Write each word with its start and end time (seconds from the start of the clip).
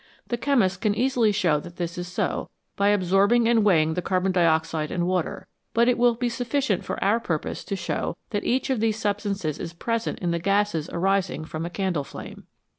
The 0.29 0.35
chemist 0.37 0.81
can 0.81 0.95
easily 0.95 1.31
show 1.31 1.59
that 1.59 1.75
this 1.75 1.95
is 1.95 2.07
so 2.07 2.49
by 2.75 2.87
absorbing 2.87 3.47
and 3.47 3.63
weighing 3.63 3.93
the 3.93 4.01
carbon 4.01 4.31
dioxide 4.31 4.89
and 4.89 5.05
water, 5.05 5.47
but 5.75 5.87
it 5.87 5.95
will 5.95 6.15
be 6.15 6.27
sufficient 6.27 6.83
for 6.83 6.97
our 7.03 7.19
purpose 7.19 7.63
to 7.65 7.75
show 7.75 8.17
that 8.31 8.43
each 8.43 8.71
of 8.71 8.79
these 8.79 8.97
substances 8.97 9.59
is 9.59 9.73
present 9.73 10.17
in 10.17 10.31
the 10.31 10.39
gases 10.39 10.89
arising 10.91 11.45
from 11.45 11.67
a 11.67 11.69
candle 11.69 12.03
flame. 12.03 12.47